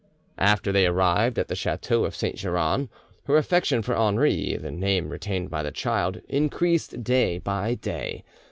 After 0.39 0.71
they 0.71 0.87
arrived 0.87 1.37
at 1.37 1.47
the 1.47 1.53
chateau 1.55 2.05
of 2.05 2.15
Saint 2.15 2.35
Geran, 2.35 2.89
her 3.25 3.37
affection 3.37 3.83
for 3.83 3.95
Henri, 3.95 4.57
the 4.57 4.71
name 4.71 5.09
retained 5.09 5.51
by 5.51 5.61
the 5.61 5.69
child, 5.69 6.21
increased 6.27 7.03
day 7.03 7.37
by 7.37 7.75
day. 7.75 8.23